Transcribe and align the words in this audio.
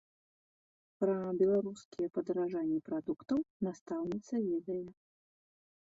Пра 1.03 1.13
беларускія 1.41 2.07
падаражанні 2.17 2.79
прадуктаў 2.91 3.39
настаўніца 3.71 4.35
ведае. 4.51 4.85